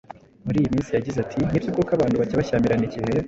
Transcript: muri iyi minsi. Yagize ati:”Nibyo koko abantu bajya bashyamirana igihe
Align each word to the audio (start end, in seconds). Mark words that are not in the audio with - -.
muri 0.45 0.57
iyi 0.61 0.71
minsi. 0.73 0.91
Yagize 0.97 1.17
ati:”Nibyo 1.21 1.69
koko 1.75 1.91
abantu 1.93 2.15
bajya 2.21 2.39
bashyamirana 2.39 2.83
igihe 2.87 3.05